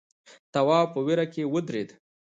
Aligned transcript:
تواب 0.53 0.87
په 0.93 0.99
وېره 1.05 1.25
کې 1.33 1.43
ودرېد. 1.53 1.89